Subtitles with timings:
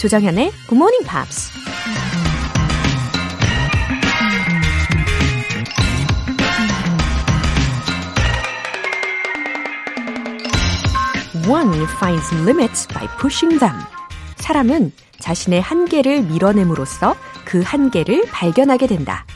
[0.00, 1.52] 조정현의 Good Morning Pops.
[11.46, 13.76] One finds limits by pushing them.
[14.36, 19.26] 사람은 자신의 한계를 밀어냄으로써 그 한계를 발견하게 된다.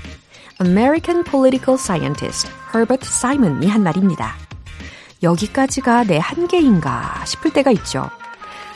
[0.62, 4.34] American political scientist Herbert Simon이 한 말입니다.
[5.22, 8.08] 여기까지가 내 한계인가 싶을 때가 있죠.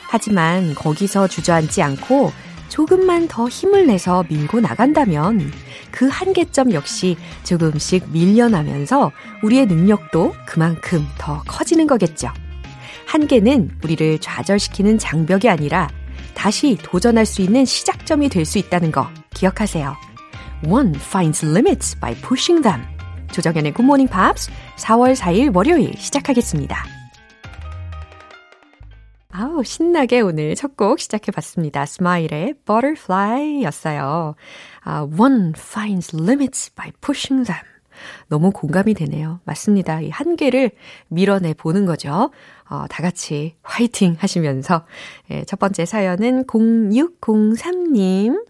[0.09, 2.31] 하지만 거기서 주저앉지 않고
[2.67, 5.51] 조금만 더 힘을 내서 밀고 나간다면
[5.91, 9.11] 그 한계점 역시 조금씩 밀려나면서
[9.43, 12.29] 우리의 능력도 그만큼 더 커지는 거겠죠.
[13.05, 15.87] 한계는 우리를 좌절시키는 장벽이 아니라
[16.35, 19.95] 다시 도전할 수 있는 시작점이 될 수 있다는 거 기억하세요.
[20.67, 22.83] One finds limits by pushing them.
[23.31, 26.98] 조정현의 Good Morning Pops 4월 4일 월요일 시작하겠습니다.
[29.41, 31.85] 아우, 신나게 오늘 첫 곡 시작해봤습니다.
[31.85, 34.35] 스마일의 Butterfly 였어요.
[34.83, 37.63] 아, one finds limits by pushing them.
[38.27, 39.39] 너무 공감이 되네요.
[39.45, 40.01] 맞습니다.
[40.01, 40.71] 이 한계를
[41.07, 42.31] 밀어내 보는 거죠.
[42.69, 44.85] 어, 다 같이 화이팅 하시면서.
[45.31, 48.43] 예, 첫 번째 사연은 0603님.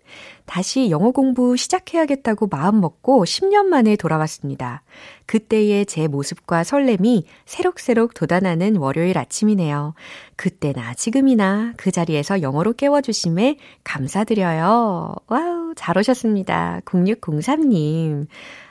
[0.50, 4.82] 다시 영어 공부 시작해야겠다고 마음 먹고 10년 만에 돌아왔습니다.
[5.28, 9.94] 그때의 제 모습과 설렘이 새록새록 돋아나는 월요일 아침이네요.
[10.36, 15.14] 그때나 지금이나 그 자리에서 영어로 깨워주심에 감사드려요.
[15.28, 16.82] 와우, 잘 오셨습니다.
[16.84, 18.26] 0603님.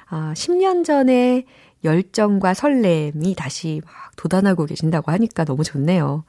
[0.09, 1.45] 아, 10년 전에
[1.84, 6.25] 열정과 설렘이 다시 막 돋아나고 계신다고 하니까 너무 좋네요.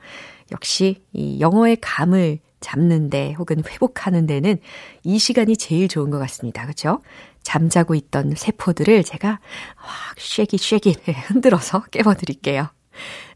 [0.51, 4.57] 역시 이 영어의 감을 잡는데 혹은 회복하는 데는
[5.03, 6.63] 이 시간이 제일 좋은 것 같습니다.
[6.63, 7.01] 그렇죠?
[7.43, 9.39] 잠자고 있던 세포들을 제가
[9.75, 12.67] 확 shake it shake it 흔들어서 깨워드릴게요.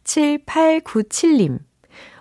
[0.04, 1.60] 7897님.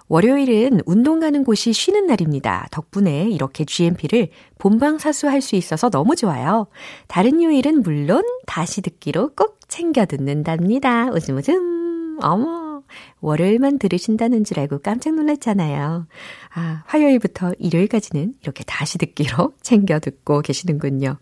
[0.09, 2.67] 월요일은 운동 가는 곳이 쉬는 날입니다.
[2.71, 6.67] 덕분에 이렇게 GMP를 본방사수 할 수 있어서 너무 좋아요.
[7.09, 11.07] 다른 요일은 물론 다시 듣기로 꼭 챙겨 듣는답니다.
[11.13, 12.19] 웃음 웃음.
[12.23, 12.62] 어머.
[13.23, 16.07] 월요일만 들으신다는 줄 알고 깜짝 놀랐잖아요.
[16.55, 21.17] 아, 화요일부터 일요일까지는 이렇게 다시 듣기로 챙겨 듣고 계시는군요.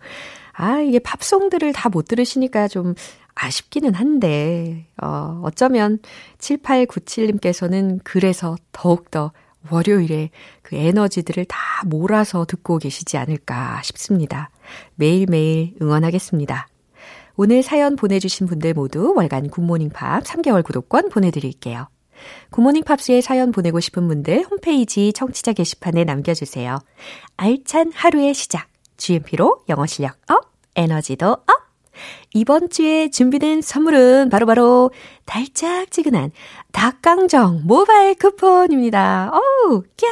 [0.52, 2.94] 아, 이게 팝송들을 다 못 들으시니까 좀
[3.34, 5.98] 아쉽기는 한데, 어, 어쩌면
[6.38, 9.32] 7897님께서는 그래서 더욱더
[9.70, 10.30] 월요일에
[10.62, 14.50] 그 에너지들을 다 몰아서 듣고 계시지 않을까 싶습니다.
[14.94, 16.68] 매일매일 응원하겠습니다.
[17.42, 21.88] 오늘 사연 보내주신 분들 모두 월간 굿모닝 팝 3개월 구독권 보내드릴게요.
[22.50, 26.80] 굿모닝 팝스에 사연 보내고 싶은 분들 홈페이지 청취자 게시판에 남겨주세요.
[27.38, 28.68] 알찬 하루의 시작.
[28.98, 31.46] GMP로 영어 실력 업, 에너지도 업!
[32.34, 34.90] 이번 주에 준비된 선물은 바로바로 바로
[35.24, 36.32] 달짝지근한
[36.72, 39.32] 닭강정 모바일 쿠폰입니다.
[39.32, 40.06] 어우, 꺄!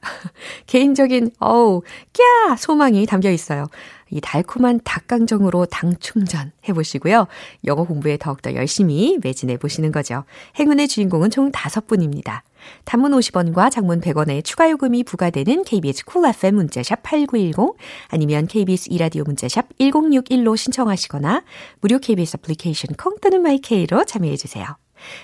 [0.66, 1.80] 개인적인, 어우,
[2.12, 2.56] 꺄!
[2.58, 3.68] 소망이 담겨 있어요.
[4.14, 7.26] 이 달콤한 닭강정으로 당 충전 해보시고요.
[7.64, 10.24] 영어 공부에 더욱더 열심히 매진해 보시는 거죠.
[10.58, 12.42] 행운의 주인공은 총 5분입니다.
[12.84, 17.76] 단문 50원과 장문 100원의 추가 요금이 부과되는 KBS Cool FM 문자샵 8910
[18.08, 21.42] 아니면 KBS 2라디오 문자샵 1061로 신청하시거나
[21.80, 24.64] 무료 KBS 애플리케이션 콩 또는 마이케이로 참여해 주세요.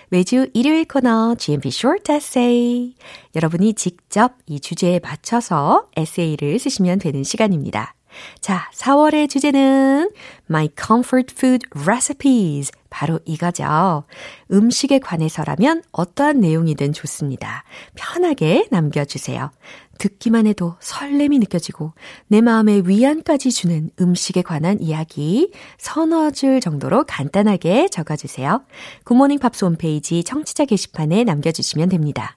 [0.08, 2.94] 매주 일요일 코너 GMP Short Essay.
[3.36, 7.94] 여러분이 직접 이 주제에 맞춰서 에세이를 쓰시면 되는 시간입니다.
[8.40, 10.10] 자, 4월의 주제는
[10.48, 12.72] My Comfort Food Recipes.
[12.90, 14.04] 바로 이거죠.
[14.50, 17.64] 음식에 관해서라면 어떠한 내용이든 좋습니다.
[17.94, 19.50] 편하게 남겨주세요.
[19.98, 21.92] 듣기만 해도 설렘이 느껴지고
[22.26, 28.62] 내 마음에 위안까지 주는 음식에 관한 이야기 서너 줄 정도로 간단하게 적어주세요.
[29.04, 32.36] 굿모닝 팝스 홈페이지 청취자 게시판에 남겨주시면 됩니다.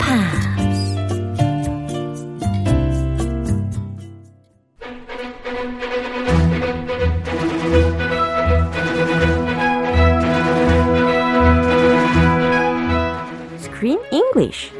[13.80, 13.80] 팝스
[14.12, 14.70] English.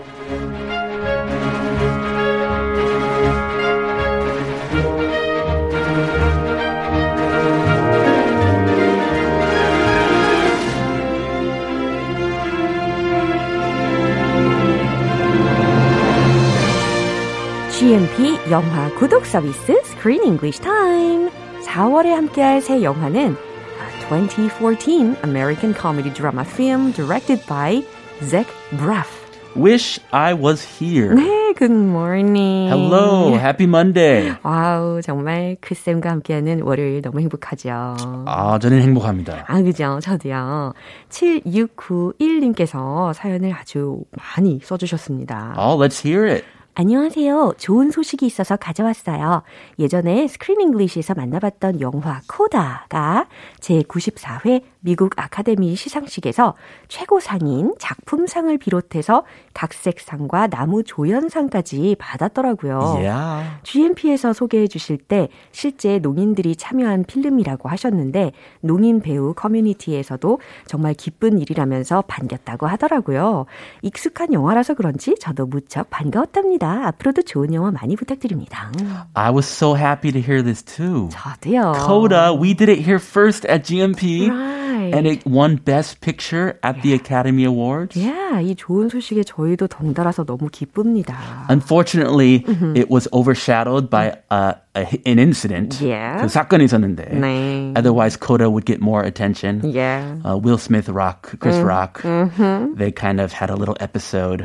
[17.70, 21.30] GMP 영화 구독 서비스 Screen English Time.
[21.62, 23.36] 4월에 함께할 새 영화는
[24.08, 27.82] 2014 American comedy drama film directed by
[28.23, 28.47] Zach
[28.77, 29.09] Braff.
[29.55, 31.13] Wish I was here.
[31.15, 32.69] 네, good morning.
[32.69, 34.33] Hello, happy Monday.
[34.43, 37.95] 와우, 정말 크쌤과 함께하는 월요일 너무 행복하죠.
[38.27, 39.43] 아, 저는 행복합니다.
[39.47, 39.99] 아, 그죠?
[40.01, 40.73] 저도요.
[41.09, 45.55] 7691님께서 사연을 아주 많이 써주셨습니다.
[45.57, 46.45] Oh, let's hear it.
[46.73, 47.55] 안녕하세요.
[47.57, 49.41] 좋은 소식이 있어서 가져왔어요.
[49.77, 53.27] 예전에 Screen English에서 만나봤던 영화 코다가
[53.59, 56.55] 제94회 미국 아카데미 시상식에서
[56.87, 59.23] 최고상인 작품상을 비롯해서
[59.53, 62.79] 각색상과 남우 조연상까지 받았더라고요.
[62.97, 63.49] Yeah.
[63.63, 68.31] GMP에서 소개해 주실 때 실제 농인들이 참여한 필름이라고 하셨는데
[68.61, 73.45] 농인 배우 커뮤니티에서도 정말 기쁜 일이라면서 반겼다고 하더라고요.
[73.83, 76.87] 익숙한 영화라서 그런지 저도 무척 반가웠답니다.
[76.87, 78.71] 앞으로도 좋은 영화 많이 부탁드립니다.
[79.13, 81.09] I was so happy to hear this too.
[81.09, 81.73] 저도요.
[81.85, 84.29] Coda, we did it here first at GMP.
[84.29, 84.61] Right.
[84.80, 87.96] And it won Best Picture at the Academy Awards.
[87.96, 91.14] Yeah, 이 좋은 소식에 저희도 덩달아서 너무 기쁩니다.
[91.48, 95.80] Unfortunately, it was overshadowed by uh, a, an incident.
[95.80, 96.20] Yeah.
[96.22, 97.10] 그 사건이 있었는데.
[97.18, 97.72] 네.
[97.76, 99.62] Otherwise, Coda would get more attention.
[99.64, 100.16] Yeah.
[100.24, 104.44] Uh, Will Smith, Rock, Chris Rock, they kind of had a little episode.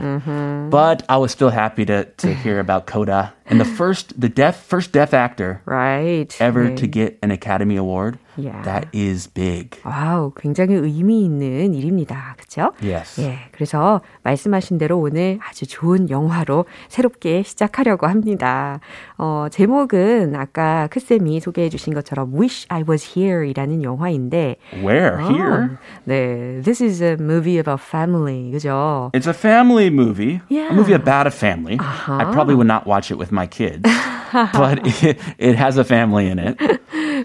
[0.72, 4.64] But I was still happy to, to hear about Coda and the first, the deaf,
[4.64, 6.34] first deaf actor Right.
[6.40, 6.78] ever 네.
[6.78, 8.18] to get an Academy Award.
[8.38, 8.62] Yeah.
[8.64, 9.82] That is big.
[9.84, 12.36] 와우, 굉장히 의미 있는 일입니다.
[12.38, 12.72] 그렇죠?
[12.82, 13.20] Yes.
[13.22, 18.80] 예, 그래서 말씀하신 대로 오늘 아주 좋은 영화로 새롭게 시작하려고 합니다.
[19.18, 25.18] 어, 제목은 아까 크쌤이 소개해 주신 것처럼 Wish I Was Here 이라는 영화인데 Where?
[25.22, 25.70] 아, Here?
[26.06, 28.52] 네, this is a movie about family.
[28.52, 29.12] 그죠?
[29.14, 30.42] It's a family movie.
[30.50, 30.72] Yeah.
[30.72, 31.78] A movie about a family.
[31.80, 33.84] I probably would not watch it with my kids,
[34.54, 36.58] but it, it has a family in it.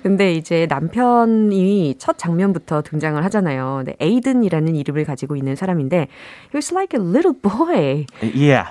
[0.03, 3.83] 근데 이제 남편이 첫 장면부터 등장을 하잖아요.
[3.83, 8.05] 근데 에이든이라는 이름을 가지고 있는 사람인데 he was like a little boy.
[8.21, 8.67] Yeah.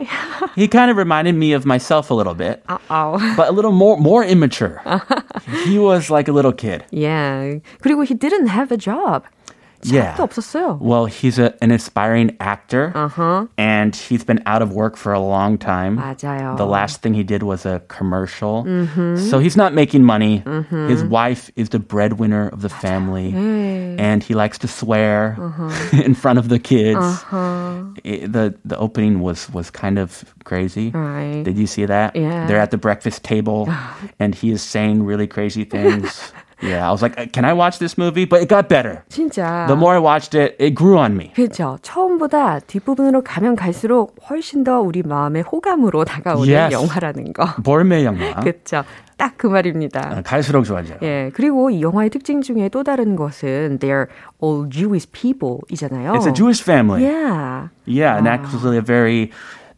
[0.54, 3.18] He kind of reminded me of myself a little bit, 아우.
[3.36, 4.80] but a little more more immature.
[5.64, 6.84] he was like a little kid.
[6.90, 7.60] Yeah.
[7.82, 9.24] 그리고 he didn't have a job.
[9.83, 10.15] Yeah.
[10.17, 10.79] 잡도 없었어요.
[10.81, 13.45] Well, he's a, an aspiring actor, Uh-huh.
[13.55, 15.97] and he's been out of work for a long time.
[15.99, 16.57] 맞아요.
[16.57, 18.65] The last thing he did was a commercial.
[19.29, 20.41] So he's not making money.
[20.89, 23.29] His wife is the breadwinner of the family.
[23.35, 25.37] And he likes to swear
[25.93, 27.05] in front of the kids.
[28.03, 30.89] It- the the opening was was kind of crazy.
[30.97, 31.43] Right.
[31.45, 32.15] Did you see that?
[32.15, 32.47] Yeah.
[32.47, 33.69] They're at the breakfast table
[34.19, 36.31] and he is saying really crazy things.
[36.63, 38.25] yeah, I was like, can I watch this movie?
[38.25, 39.03] But it got better.
[39.09, 39.65] 진짜.
[39.67, 41.31] The more I watched it, it grew on me.
[41.35, 41.77] 그렇죠.
[41.81, 46.73] 처음보다 뒷부분으로 가면 갈수록 훨씬 더 우리 마음의 호감으로 다가오는 Yes.
[46.73, 47.45] 영화라는 거.
[47.63, 48.35] 볼메 영화.
[48.39, 48.83] 그렇죠.
[49.17, 50.21] 딱 그 말입니다.
[50.25, 50.97] 갈수록 좋아져요.
[51.01, 54.07] 예, 그리고 이 영화의 특징 중에 또 다른 것은 they're
[54.43, 56.13] all Jewish people이잖아요.
[56.13, 57.01] It's a Jewish family.
[57.05, 57.69] Yeah.
[57.87, 59.31] Yeah, and actually a very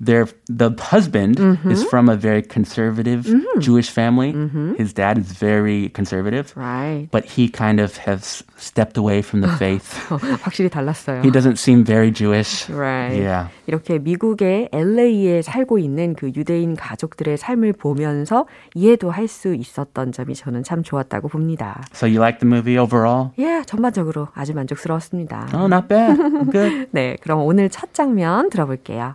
[0.04, 1.38] their the husband
[1.70, 3.22] is from a very conservative
[3.60, 4.32] Jewish family.
[4.76, 7.06] His dad is very conservative, Right.
[7.12, 9.94] but he kind of has stepped away from the faith.
[10.42, 11.22] 확실히 달랐어요.
[11.22, 12.68] he doesn't seem very Jewish.
[12.70, 13.16] Right.
[13.22, 13.48] Yeah.
[13.66, 20.34] 이렇게 미국의 LA에 살고 있는 그 유대인 가족들의 삶을 보면서 이해도 할 수 있었던 점이
[20.34, 21.80] 저는 참 좋았다고 봅니다.
[21.94, 23.30] So you like the movie overall?
[23.38, 25.48] 예, 전반적으로 아주 만족스러웠습니다.
[25.54, 26.18] Oh, not bad.
[26.50, 26.88] Good.
[26.90, 29.14] 네, 그럼 오늘 첫 장면 들어볼게요.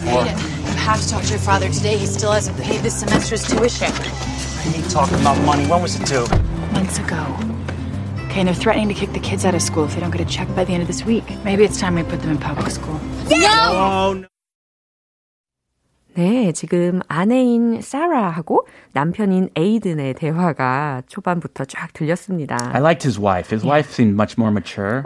[0.00, 1.96] Aiden, you have to talk to your father today.
[1.96, 3.92] He still hasn't paid this semester's tuition.
[3.92, 5.66] I hate talking about money.
[5.66, 6.26] When was it due?
[6.72, 7.22] Months ago.
[8.26, 10.20] Okay, and they're threatening to kick the kids out of school if they don't get
[10.20, 11.24] a check by the end of this week.
[11.44, 12.98] Maybe it's time we put them in public school.
[13.30, 14.26] Oh, no.
[16.14, 22.56] 네, 지금 아내인 사라하고 남편인 에이든의 대화가 초반부터 쫙 들렸습니다.
[22.74, 23.48] I liked his wife.
[23.48, 25.02] His wife seemed much more mature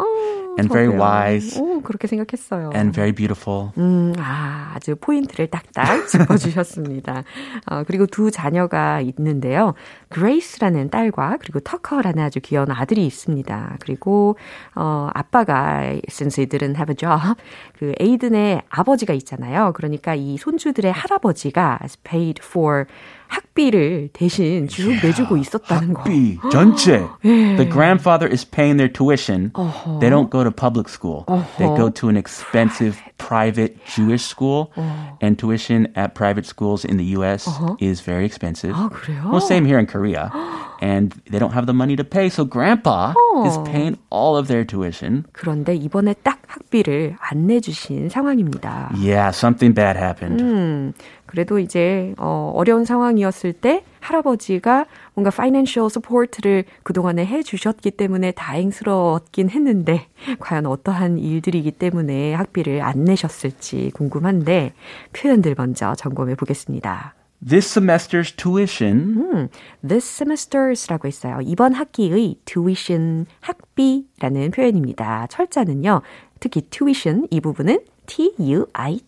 [0.60, 2.72] And very wise 오, 그렇게 생각했어요.
[2.75, 3.72] and very beautiful.
[3.77, 7.24] 음, 아, 아주 포인트를 딱딱 짚어주셨습니다.
[7.70, 9.74] 어, 그리고 두 자녀가 있는데요.
[10.10, 13.77] 그레이스라는 딸과 그리고 터커라는 아주 귀여운 아들이 있습니다.
[13.79, 14.38] 그리고,
[14.75, 17.39] 어, 아빠가, since he didn't have a job,
[17.77, 19.74] 그 에이든의 아버지가 있잖아요.
[19.75, 22.86] 그러니까 이 손주들의 할아버지가 paid for
[23.27, 26.01] 학비를 대신 쭉 내주고 있었다는 거.
[26.01, 27.08] 학비 전체.
[27.24, 29.51] The grandfather is paying their tuition.
[29.53, 30.00] 어허.
[30.00, 31.25] They don't go to public school.
[31.59, 31.76] They 어허.
[31.76, 34.73] go to an expensive private Jewish school.
[35.21, 37.49] And tuition at private schools in the U.S.
[37.81, 38.75] is very expensive.
[38.75, 39.31] 아, 그래요?
[39.31, 40.31] Well, same here in Korea.
[40.81, 42.29] and they don't have the money to pay.
[42.29, 43.47] So grandpa 어.
[43.47, 45.25] is paying all of their tuition.
[45.33, 48.93] 그런데 이번에 딱 학비를 안 내주신 상황입니다.
[48.95, 50.41] Yeah, something bad happened.
[50.41, 50.93] 음,
[51.32, 59.50] 그래도 이제 어, 어려운 상황이었을 때 할아버지가 뭔가 financial support를 그동안에 해 주셨기 때문에 다행스러웠긴
[59.50, 60.08] 했는데
[60.42, 64.74] 과연 어떠한 일들이기 때문에 학비를 안 내셨을지 궁금한데
[65.14, 67.16] 표현들 먼저 점검해 보겠습니다.
[67.48, 69.48] This semester's tuition 음,
[69.88, 71.40] this semester's라고 있어요.
[71.42, 75.28] 이번 학기의 tuition 학비라는 표현입니다.
[75.28, 76.02] 철자는요.
[76.41, 77.81] 특히 tuition 이 부분은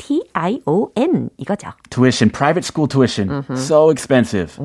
[0.08, 1.72] T-U-I-T-I-O-N 이거죠.
[1.90, 4.58] tuition, private school tuition, so expensive.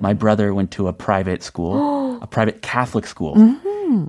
[0.00, 3.34] My brother went to a private school, a private Catholic school.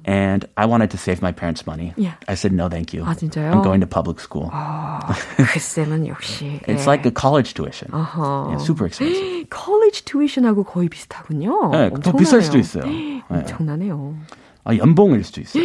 [0.05, 1.95] And I wanted to save my parents' money.
[1.97, 2.13] Yeah.
[2.27, 3.03] I said, no, thank you.
[3.03, 3.49] 아, 진짜요?
[3.51, 4.51] I'm going to public school.
[4.51, 6.87] 그 쌤은 역시 It's 예.
[6.87, 7.89] like a college tuition.
[7.91, 9.49] Yeah, super expensive.
[9.49, 11.71] college tuition하고 거의 비슷하군요.
[11.71, 12.83] 네, 더 비쌀 수도 있어요.
[12.83, 13.23] 네.
[13.27, 13.37] 네.
[13.39, 14.13] 엄청나네요.
[14.13, 14.44] 아,
[14.74, 15.62] 연봉일 수도 있어요.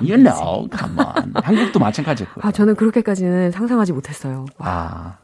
[0.00, 1.32] You know, come on.
[1.34, 2.36] 한국도 마찬가지고요.
[2.42, 4.46] 아, 저는 그렇게까지는 상상하지 못했어요.
[4.58, 4.68] 와.
[4.68, 5.22] 아.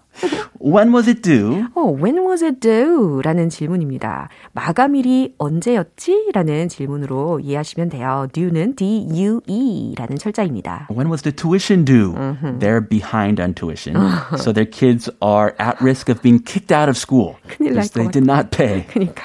[0.60, 1.64] When was it due?
[1.74, 3.22] 어, when was it due?
[3.22, 4.28] 라는 질문입니다.
[4.52, 6.30] 마감일이 언제였지?
[6.34, 8.26] 라는 질문으로 이해하시면 돼요.
[8.32, 10.88] due는 D-U-E 라는 철자입니다.
[10.90, 12.14] When was the tuition due?
[12.58, 13.96] They're behind on tuition.
[14.38, 17.94] so their kids are at risk of being kicked out of school 큰일 because 날것
[17.94, 18.84] they did not pay.
[18.88, 19.22] 그러니까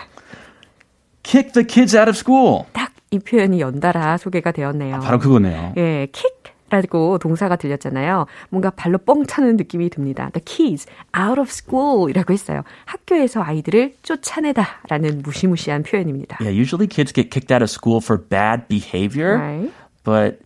[1.24, 2.66] Kick the kids out of school.
[2.74, 5.00] 딱 이 표현이 연달아 소개가 되었네요.
[5.00, 5.74] 바로 그거네요.
[5.78, 8.26] 예, kick라고 동사가 들렸잖아요.
[8.50, 10.32] 뭔가 발로 뻥 차는 느낌이 듭니다.
[10.34, 12.64] The kids out of school이라고 했어요.
[12.86, 16.38] 학교에서 아이들을 쫓아내다라는 무시무시한 표현입니다.
[16.42, 19.72] Yeah, usually kids get kicked out of school for bad behavior, Right.
[20.04, 20.40] but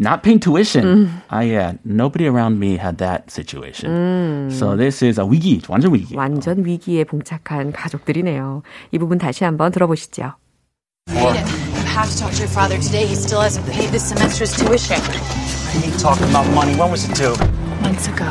[0.00, 1.10] not paying tuition.
[1.28, 4.48] Ah, yeah, nobody around me had that situation.
[4.50, 6.16] So this is a 위기, 완전 위기.
[6.16, 8.62] 완전 위기에 봉착한 가족들이네요.
[8.92, 10.32] 이 부분 다시 한번 들어보시죠.
[11.06, 13.06] You have to talk to your father today.
[13.06, 14.96] He still hasn't paid this semester's tuition.
[14.96, 16.74] I hate talking about money.
[16.74, 17.36] When was it due?
[17.82, 18.24] Months ago.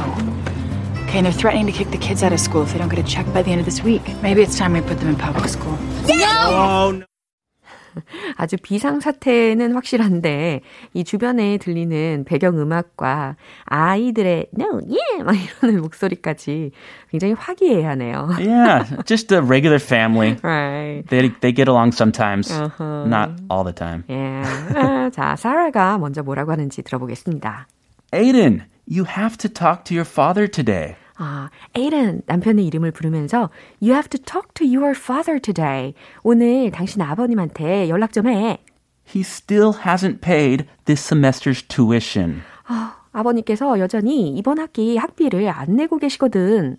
[1.04, 3.00] Okay, and they're threatening to kick the kids out of school if they don't get
[3.00, 4.02] a check by the end of this week.
[4.22, 5.78] Maybe it's time we put them in public school.
[6.10, 7.06] Oh, no.
[8.38, 10.62] 아주 비상사태는 확실한데
[10.94, 13.36] 이 주변에 들리는 배경음악과
[13.66, 16.72] 아이들의 no, yeah 막 이러는 목소리까지
[17.10, 18.30] 굉장히 화기애애하네요.
[18.40, 20.38] Yeah, just a regular family.
[20.42, 21.04] Right.
[21.08, 24.04] They they get along sometimes, not all the time.
[24.10, 24.42] 예.
[24.76, 27.68] 아, 자, 사라가 먼저 뭐라고 하는지 들어보겠습니다.
[28.14, 30.96] Aiden, you have to talk to your father today.
[31.18, 33.50] 아, 에이든 남편의 이름을 부르면서
[33.82, 35.94] You have to talk to your father today.
[36.24, 38.60] 오늘 당신 아버님한테 연락 좀 해.
[39.06, 42.42] He still hasn't paid this semester's tuition.
[42.66, 46.78] 아, 아버님께서 여전히 이번 학기 학비를 안 내고 계시거든.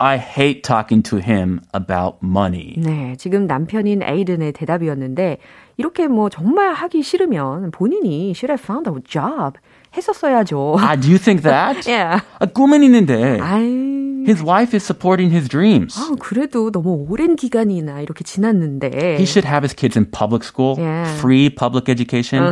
[0.00, 2.74] I hate talking to him about money.
[2.76, 5.38] 네, 지금 남편인 에이든의 대답이었는데
[5.76, 9.58] 이렇게 뭐 정말 하기 싫으면 본인이 should have found a job
[9.96, 10.76] 했었어야죠.
[10.78, 11.88] Ah, do you think that?
[11.88, 12.20] 예.
[12.38, 13.98] 아, 꿈은 있는데 아이.
[14.28, 15.96] his wife is supporting his dreams.
[15.98, 19.16] 아, 그래도 너무 오랜 기간이나 이렇게 지났는데.
[19.16, 21.08] He should have his kids in public school, Yeah.
[21.18, 22.44] free public education.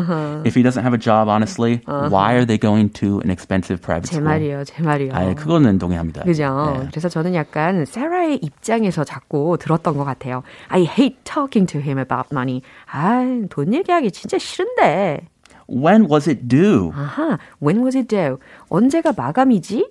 [0.47, 4.09] If he doesn't have a job, honestly, why are they going to an expensive private
[4.09, 4.25] 제 school?
[4.25, 5.13] 말이에요, 제 말이요.
[5.13, 6.23] 아, 그거는 동의합니다.
[6.25, 6.73] 그죠?
[6.81, 6.89] 네.
[6.91, 10.43] 그래서 저는 약간 세라의 입장에서 자꾸 들었던 것 같아요.
[10.69, 12.63] I hate talking to him about money.
[12.91, 15.29] 아, 돈 얘기하기 진짜 싫은데.
[15.68, 16.92] When was it due?
[16.94, 18.38] 아하, when was it due?
[18.70, 19.86] 언제가 마감이지?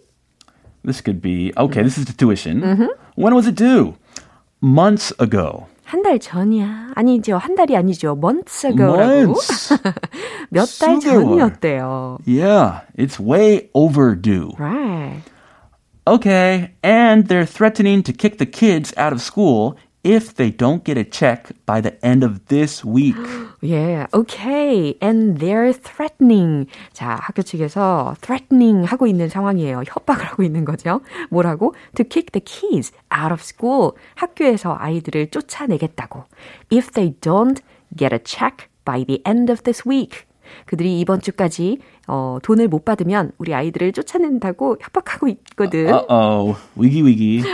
[0.85, 1.83] This could be okay.
[1.83, 2.63] This is the tuition.
[3.17, 3.95] When was it due?
[4.63, 5.67] Months ago.
[5.85, 6.93] 한 달 전이야.
[6.95, 7.37] 아니죠.
[7.39, 8.15] 한 달이 아니죠.
[8.17, 9.35] months ago라고.
[9.35, 9.75] Months.
[10.51, 11.25] 몇 달 수개월.
[11.25, 12.19] 전이었대요.
[12.25, 14.53] Yeah, it's way overdue.
[14.59, 15.23] Right.
[16.07, 20.97] Okay, and they're threatening to kick the kids out of school if they don't get
[20.97, 23.17] a check by the end of this week.
[23.61, 24.97] Yeah, okay.
[25.03, 26.67] And they're threatening.
[26.93, 29.83] 자, 학교 측에서 threatening 하고 있는 상황이에요.
[29.87, 31.03] 협박을 하고 있는 거죠.
[31.31, 31.75] 뭐라고?
[31.97, 33.93] To kick the kids out of school.
[34.15, 36.25] 학교에서 아이들을 쫓아내겠다고.
[36.73, 37.61] If they don't
[37.95, 40.25] get a check by the end of this week.
[40.67, 41.79] 그들이 이번 주까지
[42.09, 45.89] 어, 돈을 못 받으면 우리 아이들을 쫓아낸다고 협박하고 있거든.
[45.89, 47.45] Uh-oh, wiggy wiggy.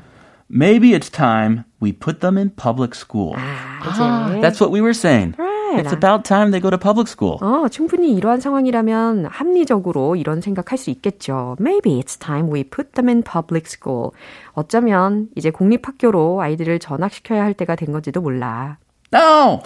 [0.49, 3.33] Maybe it's time we put them in public school.
[3.35, 4.41] 아, 이제.
[4.41, 5.35] That's what we were saying.
[5.37, 5.51] Right.
[5.83, 7.39] It's about time they go to public school.
[7.41, 11.55] 어, 충분히 이러한 상황이라면 합리적으로 이런 생각할 수 있겠죠.
[11.59, 14.11] Maybe it's time we put them in public school.
[14.53, 18.77] 어쩌면 이제 공립학교로 아이들을 전학시켜야 할 때가 된 건지도 몰라.
[19.11, 19.61] No!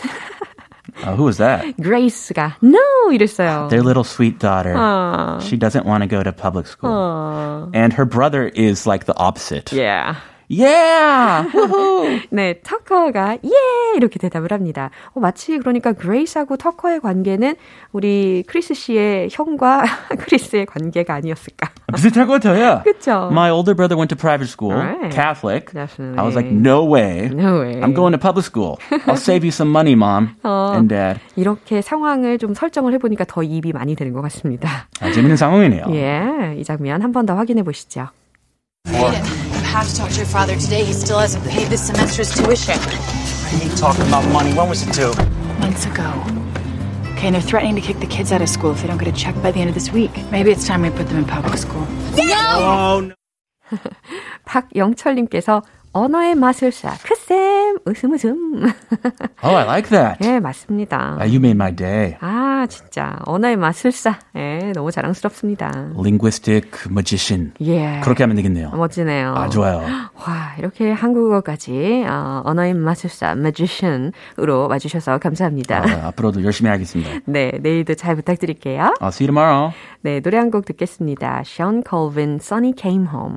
[1.04, 1.76] Uh, who was that?
[1.82, 3.68] 그레이스가 no 이랬어요.
[3.70, 4.74] Their little sweet daughter.
[4.78, 6.90] 아, She doesn't want to go to public school.
[6.94, 9.74] 어, And her brother is like the opposite.
[9.76, 10.16] yeah.
[10.53, 11.49] Yeah!
[12.31, 13.97] 네, 터커가 예!
[13.97, 14.91] 이렇게 대답을 합니다.
[15.15, 17.55] 어, 마치 그러니까 그레이스하고 터커의 관계는
[17.93, 19.83] 우리 크리스 씨의 형과
[20.19, 21.71] 크리스의 관계가 아니었을까.
[21.95, 22.83] 비슷할 것 같아요.
[22.85, 23.29] 그쵸?
[23.33, 25.11] My older brother went to private school, Right.
[25.15, 25.73] Catholic.
[25.73, 26.19] Definitely.
[26.19, 27.31] I was like, no way.
[27.33, 27.81] No way.
[27.81, 28.77] I'm going to public school.
[29.07, 30.73] I'll save you some money, mom 어.
[30.75, 31.19] and dad.
[31.37, 34.87] 이렇게 상황을 좀 설정을 해보니까 더 입이 많이 되는 것 같습니다.
[35.01, 35.87] 아, 재밌는 상황이네요.
[35.93, 38.09] 예, 이 장면 한 번 더 확인해 보시죠.
[38.87, 40.84] You have to talk to your father today.
[40.84, 42.76] He still hasn't paid this semester's tuition.
[42.76, 44.54] I hate talking about money.
[44.54, 45.14] When was it due?
[45.60, 46.10] Months ago.
[47.14, 49.08] Okay, and they're threatening to kick the kids out of school if they don't get
[49.08, 50.12] a check by the end of this week.
[50.32, 51.86] Maybe it's time we put them in public school.
[52.60, 53.14] Oh, no.
[54.46, 57.51] 박영철님께서 언어의 마술사 크쌤
[57.85, 58.65] 웃음 웃음.
[59.45, 60.19] Oh, I like that.
[60.25, 61.17] 예, 맞습니다.
[61.21, 62.17] Uh, you made my day.
[62.21, 64.19] 아, 진짜 언어의 마술사.
[64.37, 65.91] 예, 너무 자랑스럽습니다.
[65.99, 67.53] Linguistic magician.
[67.61, 68.01] 예.
[68.05, 68.71] 그렇게 하면 되겠네요.
[68.71, 69.35] 멋지네요.
[69.35, 69.79] 아, 좋아요.
[70.15, 75.79] 와, 이렇게 한국어까지 어, 언어의 마술사 magician으로 와주셔서 감사합니다.
[75.85, 77.11] 아, 앞으로도 열심히 하겠습니다.
[77.27, 78.95] 네, 내일도 잘 부탁드릴게요.
[79.01, 79.73] I'll see you tomorrow.
[80.03, 81.43] 네, 노래 한 곡 듣겠습니다.
[81.47, 83.37] Shawn Colvin, Sunny Came Home.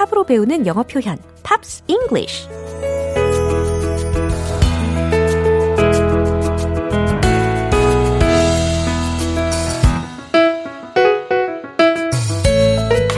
[0.00, 2.48] 팝으로 배우는 영어 표현 Pops English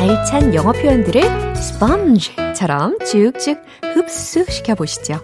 [0.01, 3.62] 알찬 영어 표현들을 스펀지처럼 쭉쭉
[3.95, 5.21] 흡수시켜 보시죠.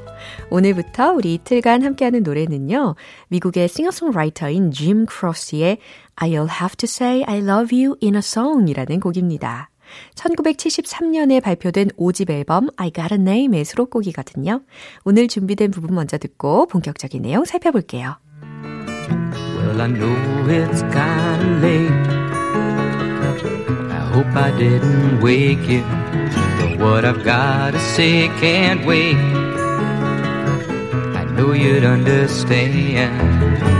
[0.50, 2.95] 오늘부터 우리 이틀간 함께하는 노래는요.
[3.27, 5.79] 미국의 싱어송라이터인 짐 크로스의
[6.14, 9.67] I'll have to say I love you in a song이라는 곡입니다.
[10.14, 14.61] 1973년에 발표된 5집 앨범 I Got a Name의 수록곡이거든요.
[15.05, 18.18] 오늘 준비된 부분 먼저 듣고 본격적인 내용 살펴볼게요.
[19.57, 20.14] Well, I know
[20.48, 21.92] it's kinda late.
[23.90, 25.83] I hope I didn't wake you.
[26.59, 29.16] But what I've gotta say can't wait.
[31.14, 33.78] I know you'd understand.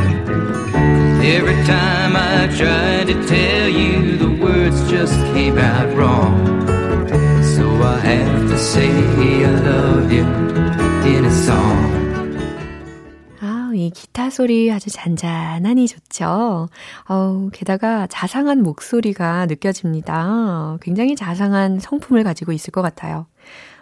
[1.23, 6.35] Every time I tried to tell you, the words just came out wrong.
[7.55, 8.91] So I have to say
[9.45, 10.25] I love you
[11.07, 12.09] in a song.
[13.41, 16.69] 아, 이 기타 소리 아주 잔잔하니 좋죠.
[17.09, 20.79] 어우, 게다가 자상한 목소리가 느껴집니다.
[20.83, 23.27] 굉장히 자상한 성품을 가지고 있을 것 같아요.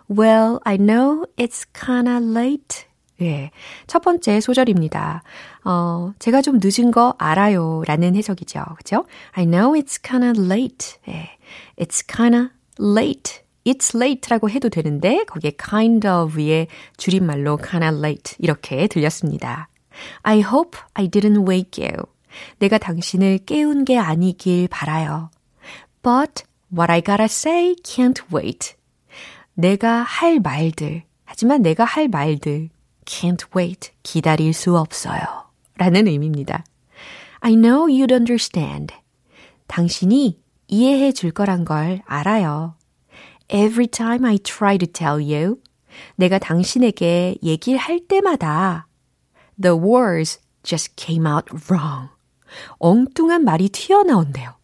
[0.09, 2.87] Well, I know it's kinda late.
[3.23, 3.51] 예.
[3.87, 5.23] 첫 번째 소절입니다.
[5.65, 7.83] 어, 제가 좀 늦은 거 알아요.
[7.87, 8.63] 라는 해석이죠.
[8.77, 9.05] 그죠?
[9.33, 10.97] I know it's kinda late.
[11.09, 11.31] 예.
[11.79, 12.49] It's kinda
[12.81, 13.41] late.
[13.65, 19.69] It's late라고 해도 되는데 거기에 kind of의 줄임말로 kinda late 이렇게 들렸습니다.
[20.23, 21.97] I hope I didn't wake you.
[22.59, 25.31] 내가 당신을 깨운 게 아니길 바라요.
[26.03, 28.75] But what I gotta say can't wait.
[29.55, 32.69] 내가 할 말들, 하지만 내가 할 말들
[33.07, 33.93] can't wait.
[34.03, 35.23] 기다릴 수 없어요.
[35.77, 36.65] 라는 의미입니다.
[37.41, 38.95] I know you'd understand.
[39.67, 42.75] 당신이 이해해 줄 거란 걸 알아요.
[43.49, 45.59] Every time I try to tell you,
[46.17, 48.89] 내가 당신에게 얘기를 할 때마다
[49.61, 52.09] the words just came out wrong.
[52.79, 54.55] 엉뚱한 말이 튀어나온대요.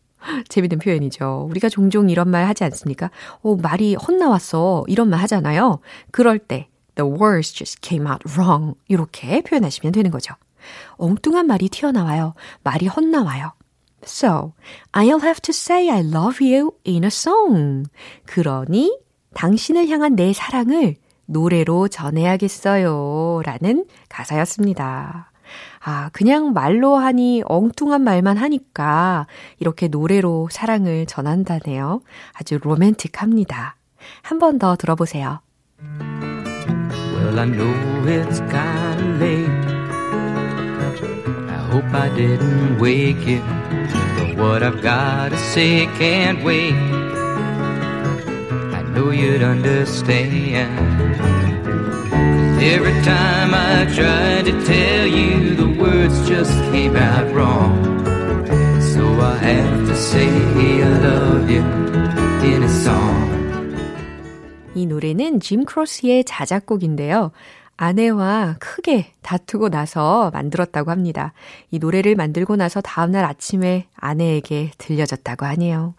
[0.49, 1.47] 재밌는 표현이죠.
[1.51, 3.11] 우리가 종종 이런 말 하지 않습니까?
[3.43, 4.85] 어, 말이 헛나왔어.
[4.87, 5.81] 이런 말 하잖아요.
[6.11, 8.75] 그럴 때 the words just came out wrong.
[8.89, 10.35] 이렇게 표현하시면 되는 거죠.
[10.97, 12.35] 엉뚱한 말이 튀어나와요.
[12.63, 13.53] 말이 헛나와요.
[14.05, 14.53] So,
[14.93, 17.89] I'll have to say I love you in a song.
[18.27, 18.99] 그러니
[19.35, 23.43] 당신을 향한 내 사랑을 노래로 전해야겠어요.
[23.45, 25.31] 라는 가사였습니다.
[25.85, 29.27] 아, 그냥 말로 하니 엉뚱한 말만 하니까
[29.59, 32.01] 이렇게 노래로 사랑을 전한다네요.
[32.33, 33.77] 아주 로맨틱합니다.
[34.23, 35.41] 한 번 더 들어보세요.
[37.33, 39.49] Well, I know it's kinda late.
[41.49, 43.41] I hope I didn't wake you.
[44.19, 46.75] But what I've gotta say can't wait.
[48.79, 50.69] I know you'd understand.
[52.61, 57.73] every time I tried to tell you, the words just came out wrong.
[58.93, 60.29] So I have to say
[60.83, 61.65] I love you
[62.53, 63.22] in a song.
[64.75, 67.31] 이 노래는 짐 크로스의 자작곡인데요.
[67.77, 71.33] 아내와 크게 다투고 나서 만들었다고 합니다.
[71.71, 75.95] 이 노래를 만들고 나서 다음날 아침에 아내에게 들려졌다고 하네요.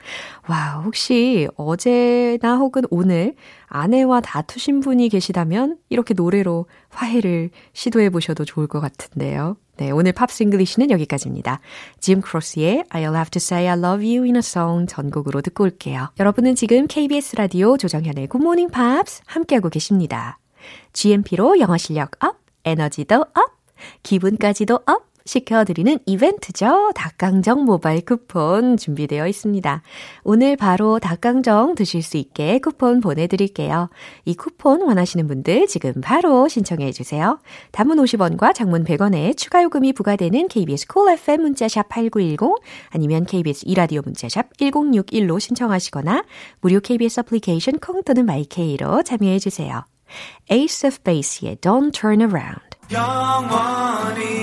[0.47, 3.36] 와, 혹시 어제나 혹은 오늘
[3.67, 9.57] 아내와 다투신 분이 계시다면 이렇게 노래로 화해를 시도해 보셔도 좋을 것 같은데요.
[9.77, 11.59] 네, 오늘 Pops English는 여기까지입니다.
[11.99, 16.09] 짐 크로스의 I'll have to say I love you in a song 전곡으로 듣고 올게요.
[16.19, 20.38] 여러분은 지금 KBS 라디오 조정현의 Good Morning Pops 함께하고 계십니다.
[20.93, 23.34] GMP로 영어 실력 up, 에너지도 up,
[24.03, 26.91] 기분까지도 up 시켜드리는 이벤트죠.
[26.95, 29.81] 닭강정 모바일 쿠폰 준비되어 있습니다.
[30.23, 33.89] 오늘 바로 닭강정 드실 수 있게 쿠폰 보내드릴게요.
[34.25, 37.39] 이 쿠폰 원하시는 분들 지금 바로 신청해 주세요.
[37.71, 43.65] 단문 50원과 장문 100원에 추가 요금이 부과되는 KBS 콜 cool FM 문자샵 8910 아니면 KBS
[43.67, 46.23] 이라디오 문자샵 1061로 신청하시거나
[46.62, 49.86] 무료 KBS 애플리케이션 콩 또는 마이케이로 참여해 주세요.
[50.51, 52.73] Ace of Base의 Don't Turn Around.
[52.91, 54.42] 영원히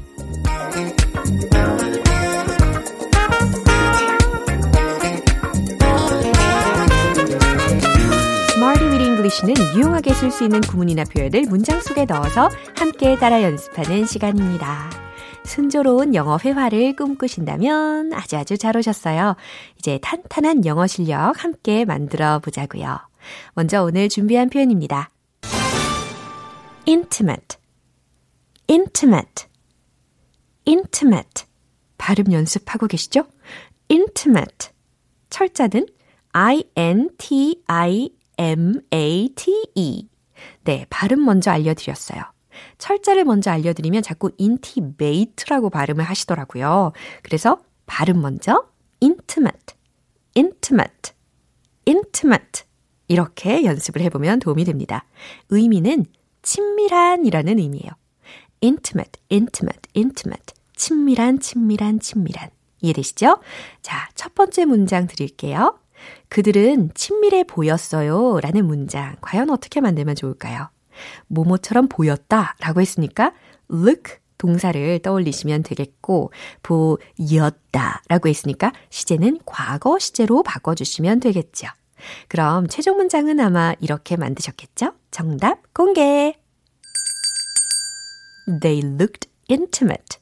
[9.31, 14.89] 시는 유용하게 쓸 수 있는 구문이나 표현을 문장 속에 넣어서 함께 따라 연습하는 시간입니다.
[15.45, 19.37] 순조로운 영어 회화를 꿈꾸신다면 아주 아주 잘 오셨어요.
[19.79, 22.99] 이제 탄탄한 영어 실력 함께 만들어 보자고요.
[23.53, 25.09] 먼저 오늘 준비한 표현입니다.
[26.85, 27.57] intimate,
[28.69, 29.45] intimate,
[30.67, 31.45] intimate.
[31.97, 33.23] 발음 연습하고 계시죠?
[33.89, 34.71] intimate.
[35.29, 35.87] 철자는
[36.33, 38.09] I-N-T-I
[38.41, 40.09] M-A-T-E.
[40.63, 42.23] 네, 발음 먼저 알려드렸어요.
[42.79, 46.91] 철자를 먼저 알려드리면 자꾸 intimate라고 발음을 하시더라고요.
[47.21, 48.67] 그래서 발음 먼저
[49.01, 49.75] intimate,
[50.35, 51.13] intimate,
[51.87, 52.63] intimate
[53.07, 55.05] 이렇게 연습을 해보면 도움이 됩니다.
[55.49, 56.05] 의미는
[56.41, 57.91] 친밀한이라는 의미예요.
[58.63, 60.55] intimate, intimate, intimate.
[60.75, 62.49] 친밀한, 친밀한, 친밀한.
[62.81, 63.39] 이해되시죠?
[63.83, 65.80] 자, 첫 번째 문장 드릴게요.
[66.29, 68.39] 그들은 친밀해 보였어요.
[68.41, 69.15] 라는 문장.
[69.21, 70.69] 과연 어떻게 만들면 좋을까요?
[71.27, 73.33] 모모처럼 보였다 라고 했으니까
[73.71, 76.31] look 동사를 떠올리시면 되겠고,
[76.63, 81.67] 보였다 라고 했으니까 시제는 과거 시제로 바꿔주시면 되겠죠.
[82.27, 84.93] 그럼 최종 문장은 아마 이렇게 만드셨겠죠?
[85.11, 86.35] 정답 공개!
[88.61, 90.17] They looked intimate.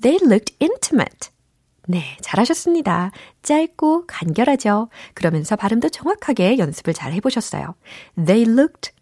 [0.00, 1.30] They looked intimate.
[1.90, 3.12] 네, 잘하셨습니다.
[3.42, 4.90] 짧고 간결하죠.
[5.14, 7.74] 그러면서 발음도 정확하게 연습을 잘 해보셨어요.
[8.14, 8.92] They looked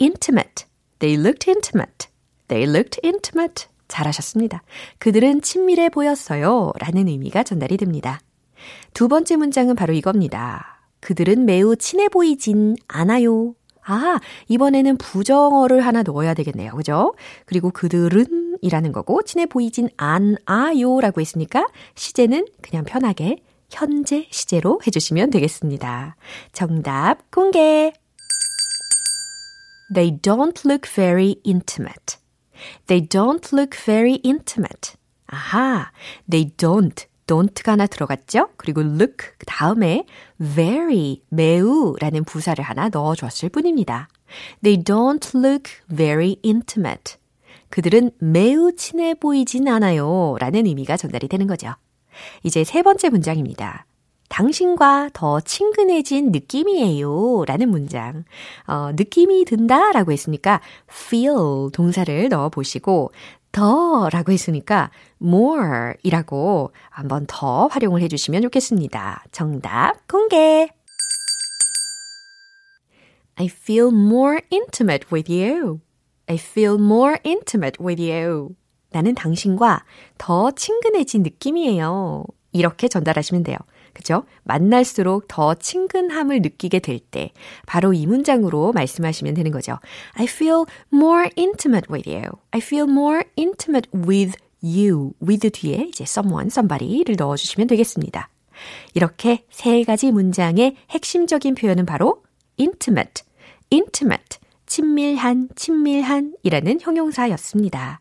[0.00, 0.64] intimate.
[0.98, 2.08] They looked intimate.
[2.48, 3.66] They looked intimate.
[3.86, 4.62] 잘하셨습니다.
[4.98, 6.72] 그들은 친밀해 보였어요.
[6.78, 8.18] 라는 의미가 전달이 됩니다.
[8.94, 10.88] 두 번째 문장은 바로 이겁니다.
[11.00, 13.54] 그들은 매우 친해 보이진 않아요.
[13.84, 16.72] 아, 이번에는 부정어를 하나 넣어야 되겠네요.
[16.76, 17.12] 그죠?
[17.44, 23.36] 그리고 그들은 이라는 거고, 친해 보이진 않아요 라고 했으니까, 시제는 그냥 편하게
[23.70, 26.16] 현재 시제로 해주시면 되겠습니다.
[26.52, 27.92] 정답 공개!
[29.92, 32.16] They don't look very intimate.
[32.86, 34.94] They don't look very intimate.
[35.26, 35.90] 아하,
[36.30, 38.50] they don't don't가 하나 들어갔죠?
[38.56, 40.04] 그리고 look 그 다음에
[40.38, 44.08] very 매우라는 부사를 하나 넣어 줬을 뿐입니다.
[44.62, 47.16] They don't look very intimate.
[47.72, 50.36] 그들은 매우 친해 보이진 않아요.
[50.38, 51.72] 라는 의미가 전달이 되는 거죠.
[52.42, 53.86] 이제 세 번째 문장입니다.
[54.28, 57.44] 당신과 더 친근해진 느낌이에요.
[57.46, 58.24] 라는 문장.
[58.66, 63.10] 어, 느낌이 든다 라고 했으니까 feel 동사를 넣어 보시고
[63.52, 64.90] 더 라고 했으니까
[65.22, 69.24] more 이라고 한번 더 활용을 해 주시면 좋겠습니다.
[69.32, 70.68] 정답 공개!
[73.36, 75.80] I feel more intimate with you.
[76.26, 78.50] I feel more intimate with you.
[78.90, 79.84] 나는 당신과
[80.18, 82.24] 더 친근해진 느낌이에요.
[82.52, 83.56] 이렇게 전달하시면 돼요.
[83.94, 84.24] 그죠?
[84.44, 87.30] 만날수록 더 친근함을 느끼게 될 때,
[87.66, 89.78] 바로 이 문장으로 말씀하시면 되는 거죠.
[90.14, 92.24] I feel more intimate with you.
[92.52, 95.12] I feel more intimate with you.
[95.22, 98.28] with 뒤에 이제 someone, somebody를 넣어주시면 되겠습니다.
[98.94, 102.22] 이렇게 세 가지 문장의 핵심적인 표현은 바로
[102.58, 103.24] intimate,
[103.72, 104.38] intimate,
[104.72, 108.00] 친밀한, 친밀한 이라는 형용사였습니다.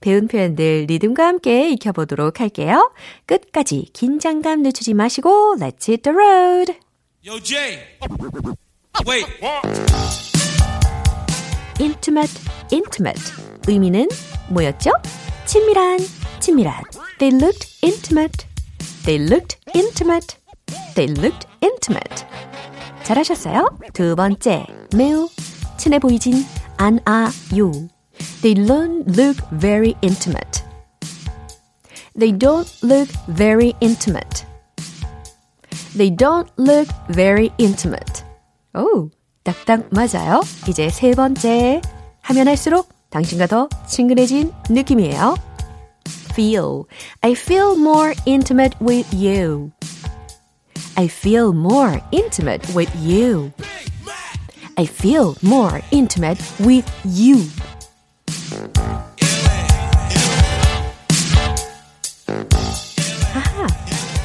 [0.00, 2.92] 배운 표현들 리듬과 함께 익혀보도록 할게요.
[3.24, 6.74] 끝까지 긴장감 늦추지 마시고 Let's hit the road!
[7.26, 7.78] Yo, Jay.
[9.08, 9.26] Wait.
[11.80, 12.34] intimate,
[12.70, 13.32] intimate.
[13.66, 14.06] 의미는
[14.50, 14.90] 뭐였죠?
[15.46, 16.00] 친밀한,
[16.38, 16.84] 친밀한.
[17.18, 18.46] They looked intimate.
[19.06, 20.36] They looked intimate.
[20.94, 22.26] They looked intimate.
[23.04, 23.78] 잘하셨어요?
[23.94, 25.26] 두 번째, 매우
[25.79, 26.45] 친해 보이진
[26.77, 27.71] 않아요.
[28.41, 30.63] They don't look very intimate.
[32.17, 34.45] They don't look very intimate.
[35.97, 38.23] They don't look very intimate.
[38.73, 39.09] 오,
[39.43, 40.41] 딱딱 맞아요.
[40.67, 41.81] 이제 세 번째.
[42.21, 45.35] 하면 할수록 당신과 더 친근해진 느낌이에요.
[46.31, 46.83] Feel.
[47.21, 49.71] I feel more intimate with you.
[50.97, 53.51] I feel more intimate with you.
[54.76, 57.38] I feel more intimate with you.
[63.32, 63.66] 하하,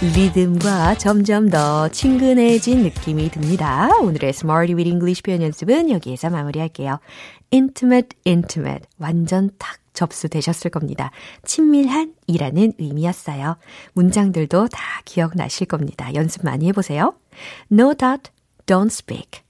[0.02, 3.90] 리듬과 점점 더 친근해진 느낌이 듭니다.
[4.02, 7.00] 오늘의 Smarty with English 표현 연습은 여기에서 마무리할게요.
[7.52, 8.88] intimate, intimate.
[8.98, 11.12] 완전 탁 접수되셨을 겁니다.
[11.46, 13.58] 친밀한 이라는 의미였어요.
[13.94, 16.14] 문장들도 다 기억나실 겁니다.
[16.14, 17.14] 연습 많이 해보세요.
[17.72, 18.30] No doubt,
[18.66, 19.45] don't speak.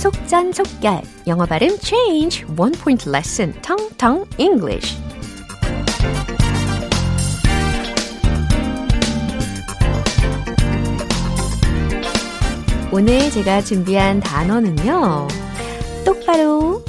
[0.00, 2.46] 속전속결 영어 발음 change.
[2.56, 3.52] One point lesson.
[3.60, 4.96] 텅텅 English.
[12.90, 15.28] 오늘 제가 준비한 단어는요.
[16.06, 16.82] 똑바로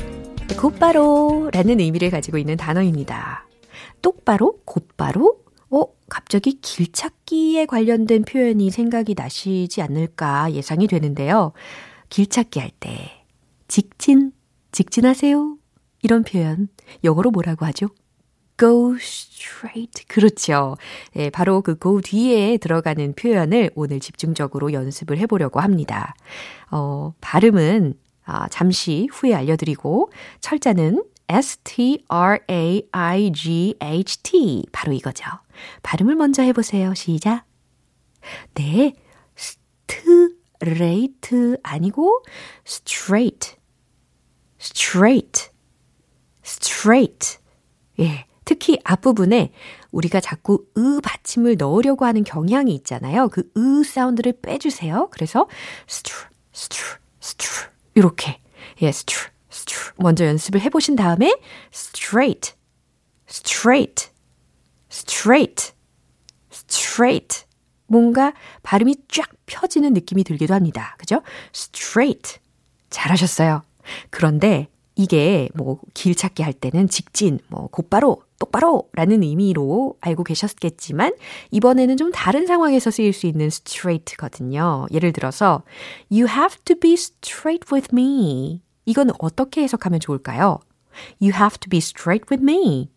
[0.57, 3.45] 곧바로 라는 의미를 가지고 있는 단어입니다.
[4.01, 5.35] 똑바로 곧바로?
[5.69, 11.53] 어 갑자기 길찾기에 관련된 표현이 생각이 나시지 않을까 예상이 되는데요
[12.11, 13.25] 길찾기 할 때
[13.67, 14.33] 직진,
[14.71, 15.57] 직진하세요.
[16.03, 16.67] 이런 표현
[17.03, 17.87] 영어로 뭐라고 하죠?
[18.59, 20.05] go straight.
[20.07, 20.75] 그렇죠.
[21.13, 26.13] 네, 바로 그 go 뒤에 들어가는 표현을 오늘 집중적으로 연습을 해보려고 합니다.
[26.69, 27.93] 어, 발음은
[28.25, 31.03] 아, 잠시 후에 알려드리고 철자는
[33.31, 34.65] S-T-R-A-I-G-H-T.
[34.71, 35.25] 바로 이거죠.
[35.81, 36.93] 발음을 먼저 해보세요.
[36.93, 37.45] 시작.
[38.55, 38.93] 네.
[40.61, 42.23] Straight 아니고
[42.67, 43.55] straight,
[44.59, 45.49] straight,
[46.43, 47.37] straight.
[47.99, 48.25] 예.
[48.43, 49.53] 특히 앞부분에
[49.91, 53.29] 우리가 자꾸 으 받침을 넣으려고 하는 경향이 있잖아요.
[53.29, 55.09] 그 으 사운드를 빼주세요.
[55.11, 55.47] 그래서
[55.87, 58.41] str, str, str 이렇게
[58.81, 61.33] 예, str, str 먼저 연습을 해보신 다음에
[61.73, 62.53] straight,
[63.29, 64.09] straight,
[64.91, 65.73] straight,
[66.51, 67.45] straight
[67.91, 70.95] 뭔가 발음이 쫙 펴지는 느낌이 들기도 합니다.
[70.97, 71.21] 그죠?
[71.53, 72.39] straight.
[72.89, 73.63] 잘하셨어요.
[74.09, 81.13] 그런데 이게 뭐 길 찾기 할 때는 직진, 뭐 곧바로, 똑바로 라는 의미로 알고 계셨겠지만
[81.51, 84.87] 이번에는 좀 다른 상황에서 쓰일 수 있는 straight거든요.
[84.91, 85.63] 예를 들어서
[86.11, 88.61] You have to be straight with me.
[88.85, 90.59] 이건 어떻게 해석하면 좋을까요?
[91.21, 92.89] You have to be straight with me.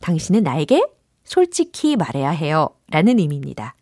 [0.00, 0.84] 당신은 나에게
[1.24, 2.68] 솔직히 말해야 해요.
[2.90, 3.74] 라는 의미입니다.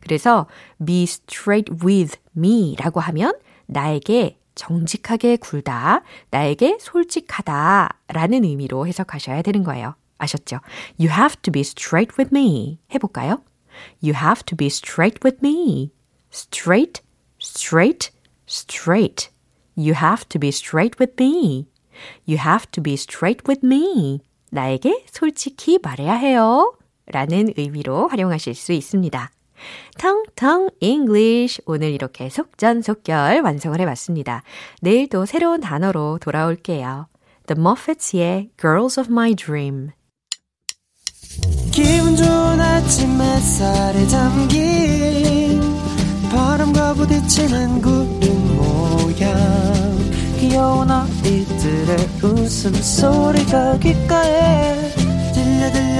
[0.00, 0.46] 그래서
[0.84, 3.34] be straight with me 라고 하면
[3.66, 9.94] 나에게 정직하게 굴다, 나에게 솔직하다 라는 의미로 해석하셔야 되는 거예요.
[10.18, 10.60] 아셨죠?
[10.98, 12.80] You have to be straight with me.
[12.94, 13.42] 해볼까요?
[14.02, 15.92] You have to be straight with me.
[16.32, 17.02] Straight,
[17.38, 18.10] straight,
[18.48, 19.30] straight.
[19.76, 21.68] You have to be straight with me.
[22.26, 24.20] You have to be straight with me.
[24.50, 26.74] 나에게 솔직히 말해야 해요.
[27.06, 29.30] 라는 의미로 활용하실 수 있습니다.
[29.98, 34.42] 텅텅 English 오늘 이렇게 속전속결 완성을 해봤습니다.
[34.80, 37.08] 내일 또 새로운 단어로 돌아올게요.
[37.46, 39.90] The Muffets의 Girls of My Dream
[41.70, 45.60] 기분 좋은 아침 햇살에 담긴
[46.30, 49.36] 바람과 부딪히는 구름 모양
[50.38, 54.90] 귀여운 아이들의 웃음소리가 귓가에
[55.34, 55.95] 들려 들려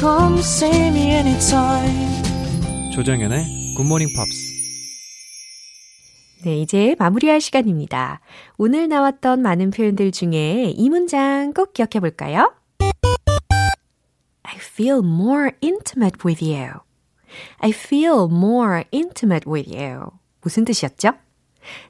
[0.00, 4.50] come see me anytime 조정연의 굿모닝 팝스
[6.42, 8.20] 네, 이제 마무리할 시간입니다.
[8.56, 12.54] 오늘 나왔던 많은 표현들 중에 이 문장 꼭 기억해 볼까요?
[14.42, 16.80] I feel more intimate with you.
[17.58, 20.06] I feel more intimate with you.
[20.40, 21.10] 무슨 뜻이었죠?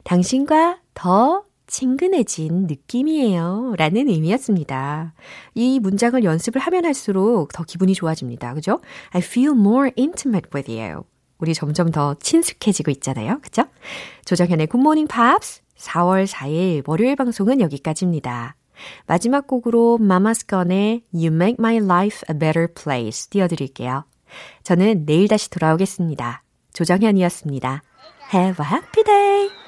[0.03, 3.75] 당신과 더 친근해진 느낌이에요.
[3.77, 5.13] 라는 의미였습니다.
[5.55, 8.53] 이 문장을 연습을 하면 할수록 더 기분이 좋아집니다.
[8.53, 8.81] 그죠?
[9.11, 11.03] I feel more intimate with you.
[11.39, 13.39] 우리 점점 더 친숙해지고 있잖아요.
[13.41, 13.63] 그죠?
[14.25, 18.57] 조정현의 굿모닝 팝스 4월 4일 월요일 방송은 여기까지입니다.
[19.07, 24.03] 마지막 곡으로 마마스건의 You Make My Life a Better Place 띄워드릴게요.
[24.63, 26.43] 저는 내일 다시 돌아오겠습니다.
[26.73, 27.81] 조정현이었습니다.
[28.33, 29.60] Have a happy day!